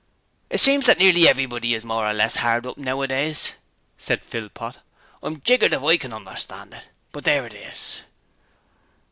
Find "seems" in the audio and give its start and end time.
0.57-0.87